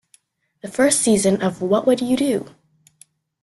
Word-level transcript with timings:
The 0.63 0.67
first 0.67 1.01
season 1.01 1.43
of 1.43 1.61
What 1.61 1.85
Would 1.85 2.01
You 2.01 2.17
Do? 2.17 2.55